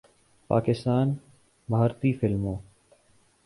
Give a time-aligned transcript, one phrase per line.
[0.49, 1.13] پاکستان،
[1.69, 2.55] بھارتی فلموں